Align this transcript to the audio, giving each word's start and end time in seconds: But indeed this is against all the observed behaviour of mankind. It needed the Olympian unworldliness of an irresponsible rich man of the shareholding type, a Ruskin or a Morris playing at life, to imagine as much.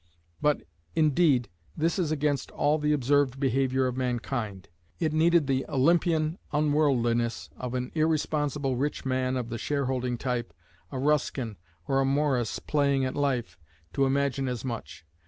But 0.41 0.63
indeed 0.95 1.47
this 1.77 1.99
is 1.99 2.11
against 2.11 2.49
all 2.49 2.79
the 2.79 2.91
observed 2.91 3.39
behaviour 3.39 3.85
of 3.85 3.95
mankind. 3.95 4.67
It 4.97 5.13
needed 5.13 5.45
the 5.45 5.63
Olympian 5.69 6.39
unworldliness 6.51 7.51
of 7.55 7.75
an 7.75 7.91
irresponsible 7.93 8.75
rich 8.77 9.05
man 9.05 9.37
of 9.37 9.49
the 9.49 9.59
shareholding 9.59 10.17
type, 10.17 10.55
a 10.91 10.97
Ruskin 10.97 11.57
or 11.87 11.99
a 11.99 12.05
Morris 12.05 12.57
playing 12.57 13.05
at 13.05 13.13
life, 13.15 13.59
to 13.93 14.05
imagine 14.05 14.47
as 14.47 14.65
much. 14.65 15.05